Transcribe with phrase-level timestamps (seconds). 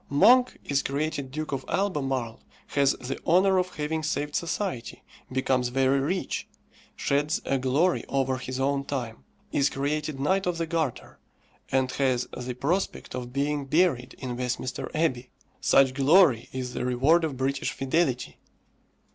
[0.09, 5.99] Monk is created Duke of Albemarle, has the honour of having saved society, becomes very
[5.99, 6.47] rich,
[6.95, 11.19] sheds a glory over his own time, is created Knight of the Garter,
[11.71, 15.29] and has the prospect of being buried in Westminster Abbey.
[15.59, 18.39] Such glory is the reward of British fidelity!